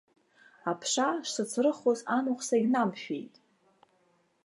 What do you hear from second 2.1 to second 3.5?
амахә сагьнамшәеит.